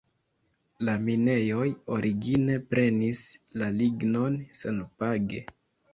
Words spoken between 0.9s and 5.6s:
minejoj origine prenis la lignon senpage.